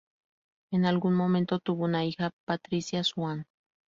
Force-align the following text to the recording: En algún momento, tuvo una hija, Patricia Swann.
En 0.71 0.87
algún 0.87 1.13
momento, 1.13 1.59
tuvo 1.59 1.83
una 1.85 2.03
hija, 2.05 2.31
Patricia 2.47 3.03
Swann. 3.03 3.45